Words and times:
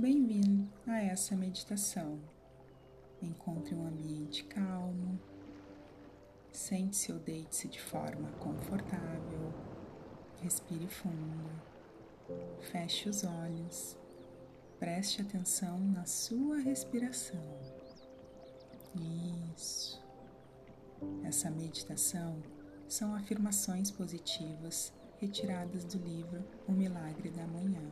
Bem-vindo 0.00 0.68
a 0.86 1.02
essa 1.02 1.34
meditação. 1.34 2.20
Encontre 3.20 3.74
um 3.74 3.84
ambiente 3.84 4.44
calmo, 4.44 5.18
sente-se 6.52 7.12
ou 7.12 7.18
deite-se 7.18 7.66
de 7.66 7.80
forma 7.80 8.30
confortável, 8.38 9.52
respire 10.40 10.86
fundo, 10.86 11.50
feche 12.70 13.08
os 13.08 13.24
olhos, 13.24 13.98
preste 14.78 15.20
atenção 15.20 15.80
na 15.80 16.04
sua 16.04 16.58
respiração. 16.58 17.58
Isso. 19.52 20.00
Essa 21.24 21.50
meditação 21.50 22.40
são 22.86 23.16
afirmações 23.16 23.90
positivas 23.90 24.92
retiradas 25.16 25.84
do 25.84 25.98
livro 25.98 26.44
O 26.68 26.72
Milagre 26.72 27.30
da 27.30 27.48
Manhã 27.48 27.82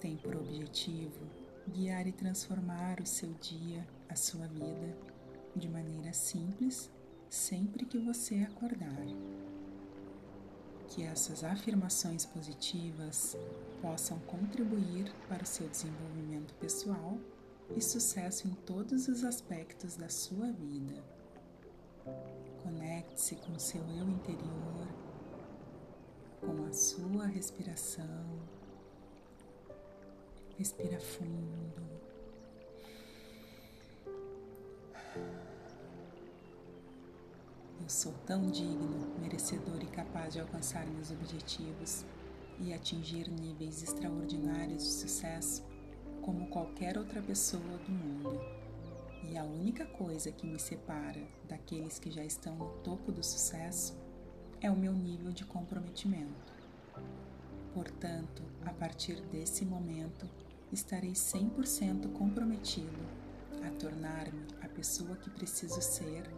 tem 0.00 0.16
por 0.16 0.36
objetivo 0.36 1.26
guiar 1.68 2.06
e 2.06 2.12
transformar 2.12 3.00
o 3.00 3.06
seu 3.06 3.32
dia, 3.34 3.86
a 4.08 4.14
sua 4.14 4.46
vida, 4.46 4.96
de 5.54 5.68
maneira 5.68 6.12
simples, 6.12 6.90
sempre 7.28 7.84
que 7.84 7.98
você 7.98 8.36
acordar. 8.36 9.06
Que 10.88 11.02
essas 11.02 11.44
afirmações 11.44 12.24
positivas 12.24 13.36
possam 13.82 14.18
contribuir 14.20 15.12
para 15.28 15.42
o 15.42 15.46
seu 15.46 15.68
desenvolvimento 15.68 16.54
pessoal 16.54 17.18
e 17.76 17.82
sucesso 17.82 18.48
em 18.48 18.54
todos 18.54 19.08
os 19.08 19.22
aspectos 19.24 19.96
da 19.96 20.08
sua 20.08 20.50
vida. 20.50 21.04
Conecte-se 22.62 23.36
com 23.36 23.58
seu 23.58 23.82
eu 23.82 24.08
interior, 24.08 24.88
com 26.40 26.64
a 26.64 26.72
sua 26.72 27.26
respiração 27.26 28.57
Respira 30.58 30.98
fundo. 30.98 31.72
Eu 37.80 37.88
sou 37.88 38.12
tão 38.26 38.50
digno, 38.50 39.06
merecedor 39.20 39.80
e 39.80 39.86
capaz 39.86 40.34
de 40.34 40.40
alcançar 40.40 40.84
meus 40.84 41.12
objetivos 41.12 42.04
e 42.58 42.74
atingir 42.74 43.30
níveis 43.30 43.84
extraordinários 43.84 44.82
de 44.82 44.90
sucesso 44.90 45.64
como 46.22 46.48
qualquer 46.48 46.98
outra 46.98 47.22
pessoa 47.22 47.78
do 47.86 47.92
mundo. 47.92 48.40
E 49.30 49.38
a 49.38 49.44
única 49.44 49.86
coisa 49.86 50.32
que 50.32 50.44
me 50.44 50.58
separa 50.58 51.22
daqueles 51.48 52.00
que 52.00 52.10
já 52.10 52.24
estão 52.24 52.56
no 52.56 52.68
topo 52.82 53.12
do 53.12 53.22
sucesso 53.22 53.96
é 54.60 54.68
o 54.68 54.76
meu 54.76 54.92
nível 54.92 55.30
de 55.30 55.44
comprometimento. 55.44 56.52
Portanto, 57.72 58.42
a 58.66 58.72
partir 58.72 59.20
desse 59.30 59.64
momento, 59.64 60.28
estarei 60.72 61.12
100% 61.12 62.12
comprometido 62.12 62.98
a 63.66 63.70
tornar-me 63.70 64.46
a 64.62 64.68
pessoa 64.68 65.16
que 65.16 65.30
preciso 65.30 65.80
ser 65.80 66.30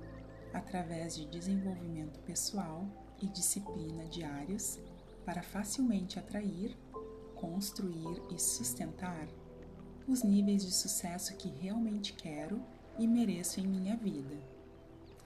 através 0.52 1.16
de 1.16 1.26
desenvolvimento 1.26 2.18
pessoal 2.20 2.86
e 3.20 3.26
disciplina 3.26 4.06
diários 4.06 4.78
para 5.24 5.42
facilmente 5.42 6.18
atrair, 6.18 6.76
construir 7.34 8.22
e 8.30 8.38
sustentar 8.38 9.28
os 10.08 10.22
níveis 10.22 10.64
de 10.64 10.72
sucesso 10.72 11.36
que 11.36 11.48
realmente 11.48 12.12
quero 12.12 12.60
e 12.98 13.06
mereço 13.06 13.60
em 13.60 13.66
minha 13.66 13.96
vida. 13.96 14.36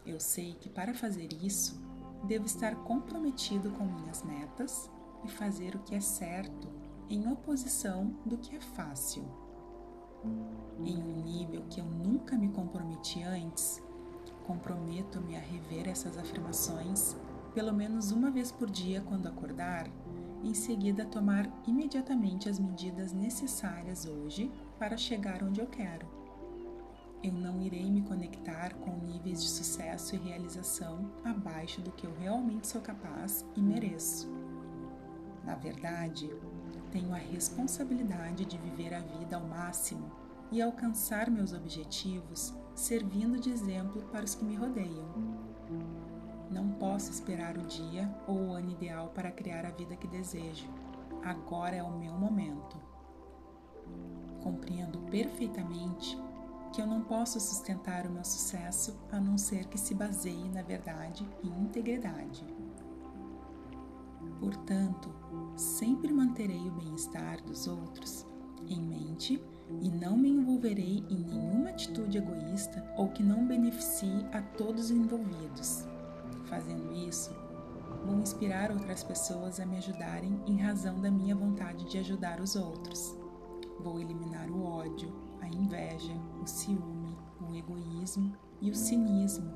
Eu 0.06 0.20
sei 0.20 0.54
que 0.60 0.68
para 0.68 0.92
fazer 0.92 1.32
isso, 1.32 1.80
devo 2.24 2.44
estar 2.44 2.74
comprometido 2.84 3.70
com 3.70 3.84
minhas 3.84 4.22
metas 4.22 4.90
e 5.24 5.28
fazer 5.28 5.74
o 5.74 5.78
que 5.80 5.94
é 5.94 6.00
certo 6.00 6.68
em 7.08 7.30
oposição 7.30 8.14
do 8.24 8.38
que 8.38 8.56
é 8.56 8.60
fácil. 8.60 9.24
Em 10.84 10.96
um 10.96 11.22
nível 11.22 11.64
que 11.68 11.80
eu 11.80 11.84
nunca 11.84 12.36
me 12.36 12.48
comprometi 12.48 13.22
antes, 13.22 13.82
comprometo-me 14.46 15.36
a 15.36 15.40
rever 15.40 15.88
essas 15.88 16.16
afirmações 16.16 17.16
pelo 17.54 17.72
menos 17.72 18.10
uma 18.10 18.30
vez 18.30 18.50
por 18.50 18.68
dia 18.68 19.00
quando 19.02 19.28
acordar, 19.28 19.88
em 20.42 20.52
seguida 20.52 21.06
tomar 21.06 21.48
imediatamente 21.66 22.48
as 22.48 22.58
medidas 22.58 23.12
necessárias 23.12 24.04
hoje 24.04 24.50
para 24.78 24.96
chegar 24.96 25.42
onde 25.42 25.60
eu 25.60 25.66
quero. 25.66 26.06
Eu 27.22 27.32
não 27.32 27.62
irei 27.62 27.90
me 27.90 28.02
conectar 28.02 28.74
com 28.74 28.98
níveis 28.98 29.42
de 29.42 29.48
sucesso 29.48 30.14
e 30.14 30.18
realização 30.18 31.10
abaixo 31.24 31.80
do 31.80 31.92
que 31.92 32.06
eu 32.06 32.14
realmente 32.18 32.66
sou 32.66 32.82
capaz 32.82 33.46
e 33.56 33.62
mereço. 33.62 34.28
Na 35.42 35.54
verdade, 35.54 36.28
tenho 36.94 37.12
a 37.12 37.18
responsabilidade 37.18 38.44
de 38.44 38.56
viver 38.56 38.94
a 38.94 39.00
vida 39.00 39.34
ao 39.34 39.42
máximo 39.42 40.12
e 40.52 40.62
alcançar 40.62 41.28
meus 41.28 41.52
objetivos 41.52 42.54
servindo 42.72 43.36
de 43.36 43.50
exemplo 43.50 44.02
para 44.12 44.24
os 44.24 44.36
que 44.36 44.44
me 44.44 44.54
rodeiam. 44.54 45.04
Não 46.48 46.70
posso 46.70 47.10
esperar 47.10 47.58
o 47.58 47.66
dia 47.66 48.08
ou 48.28 48.36
o 48.36 48.52
ano 48.52 48.70
ideal 48.70 49.08
para 49.08 49.32
criar 49.32 49.66
a 49.66 49.72
vida 49.72 49.96
que 49.96 50.06
desejo. 50.06 50.68
Agora 51.24 51.74
é 51.74 51.82
o 51.82 51.98
meu 51.98 52.14
momento. 52.14 52.76
Compreendo 54.40 55.00
perfeitamente 55.10 56.16
que 56.72 56.80
eu 56.80 56.86
não 56.86 57.00
posso 57.00 57.40
sustentar 57.40 58.06
o 58.06 58.10
meu 58.10 58.24
sucesso 58.24 58.96
a 59.10 59.18
não 59.18 59.36
ser 59.36 59.66
que 59.66 59.78
se 59.78 59.94
baseie 59.94 60.48
na 60.48 60.62
verdade 60.62 61.28
e 61.42 61.48
integridade. 61.48 62.46
Portanto, 64.38 65.10
sempre 65.56 66.12
manterei 66.12 66.68
o 66.68 66.72
bem-estar 66.72 67.42
dos 67.42 67.66
outros 67.66 68.26
em 68.68 68.80
mente 68.80 69.42
e 69.80 69.90
não 69.90 70.16
me 70.16 70.28
envolverei 70.28 71.04
em 71.08 71.18
nenhuma 71.18 71.70
atitude 71.70 72.18
egoísta 72.18 72.84
ou 72.96 73.08
que 73.08 73.22
não 73.22 73.46
beneficie 73.46 74.26
a 74.32 74.42
todos 74.42 74.86
os 74.86 74.90
envolvidos. 74.90 75.86
Fazendo 76.44 76.92
isso, 76.92 77.34
vou 78.04 78.18
inspirar 78.18 78.70
outras 78.70 79.02
pessoas 79.02 79.58
a 79.58 79.66
me 79.66 79.78
ajudarem 79.78 80.38
em 80.46 80.60
razão 80.60 81.00
da 81.00 81.10
minha 81.10 81.34
vontade 81.34 81.88
de 81.88 81.98
ajudar 81.98 82.40
os 82.40 82.56
outros. 82.56 83.16
Vou 83.80 84.00
eliminar 84.00 84.50
o 84.50 84.62
ódio, 84.62 85.12
a 85.40 85.48
inveja, 85.48 86.14
o 86.42 86.46
ciúme, 86.46 87.16
o 87.40 87.54
egoísmo 87.54 88.32
e 88.60 88.70
o 88.70 88.74
cinismo, 88.74 89.50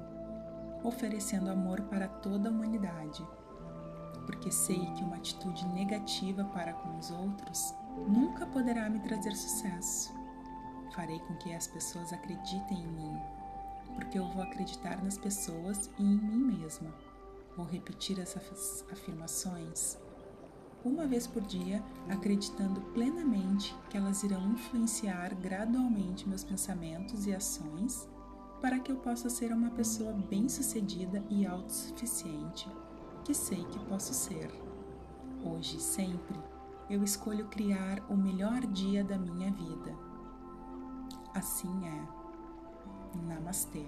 oferecendo 0.83 1.51
amor 1.51 1.83
para 1.83 2.09
toda 2.09 2.49
a 2.49 2.53
humanidade 2.53 3.27
porque 4.29 4.53
sei 4.53 4.79
que 4.93 5.03
uma 5.03 5.17
atitude 5.17 5.67
negativa 5.69 6.45
para 6.45 6.75
com 6.75 6.99
os 6.99 7.11
outros 7.11 7.75
nunca 8.07 8.45
poderá 8.45 8.91
me 8.91 9.01
trazer 9.01 9.35
sucesso. 9.35 10.13
Farei 10.95 11.19
com 11.21 11.35
que 11.37 11.55
as 11.55 11.67
pessoas 11.67 12.13
acreditem 12.13 12.79
em 12.79 12.87
mim, 12.89 13.19
porque 13.95 14.19
eu 14.19 14.29
vou 14.29 14.43
acreditar 14.43 15.03
nas 15.03 15.17
pessoas 15.17 15.91
e 15.99 16.03
em 16.03 16.19
mim 16.19 16.59
mesma. 16.59 16.93
Vou 17.57 17.65
repetir 17.65 18.21
essas 18.21 18.85
afirmações 18.93 19.97
uma 20.85 21.07
vez 21.07 21.27
por 21.27 21.43
dia, 21.43 21.83
acreditando 22.11 22.83
plenamente 22.93 23.75
que 23.89 23.97
elas 23.97 24.23
irão 24.23 24.53
influenciar 24.53 25.35
gradualmente 25.37 26.29
meus 26.29 26.45
pensamentos 26.45 27.27
e 27.27 27.35
ações 27.35 28.07
para 28.61 28.79
que 28.79 28.93
eu 28.93 28.97
possa 28.97 29.31
ser 29.31 29.53
uma 29.53 29.71
pessoa 29.71 30.13
bem-sucedida 30.13 31.25
e 31.31 31.47
autossuficiente 31.47 32.69
que 33.29 33.35
sei 33.35 33.63
que 33.67 33.79
posso 33.81 34.15
ser. 34.15 34.51
Hoje 35.45 35.79
sempre 35.79 36.41
eu 36.89 37.05
escolho 37.05 37.47
criar 37.49 38.01
o 38.09 38.17
melhor 38.17 38.63
dia 38.63 39.05
da 39.05 39.19
minha 39.19 39.53
vida. 39.53 39.95
Assim 41.35 41.69
é. 41.87 43.19
Namastê. 43.27 43.85